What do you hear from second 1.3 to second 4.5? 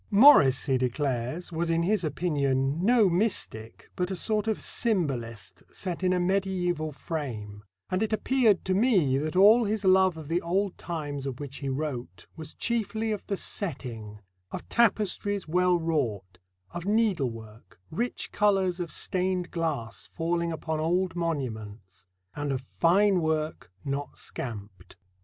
was in his opinion "no mystic, but a sort